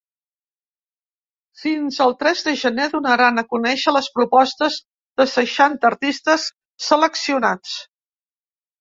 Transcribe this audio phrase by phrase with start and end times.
[1.63, 4.81] Fins al tres de gener, donaran a conèixer les propostes
[5.23, 6.51] de seixanta artistes
[6.91, 7.81] seleccionats.